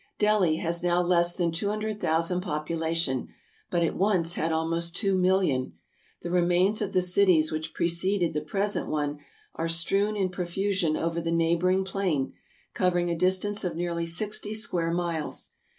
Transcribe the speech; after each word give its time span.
"Delhi 0.17 0.55
has 0.55 0.81
now 0.81 0.99
less 0.99 1.35
than 1.35 1.51
200,000 1.51 2.41
population, 2.41 3.27
but 3.69 3.83
it 3.83 3.95
once 3.95 4.33
had 4.33 4.51
almost 4.51 4.95
2,000,000. 4.95 5.73
The 6.23 6.31
remains 6.31 6.81
of 6.81 6.93
the 6.93 7.03
cities 7.03 7.51
which 7.51 7.75
preceded 7.75 8.33
the 8.33 8.41
present 8.41 8.87
one 8.87 9.19
are 9.53 9.69
strewn 9.69 10.15
in 10.15 10.29
profusion 10.29 10.97
over 10.97 11.21
the 11.21 11.31
neighboring 11.31 11.85
plain, 11.85 12.33
covering 12.73 13.11
a 13.11 13.15
distance 13.15 13.63
of 13.63 13.75
nearly 13.75 14.07
sixty 14.07 14.55
square 14.55 14.89
miles. 14.89 15.51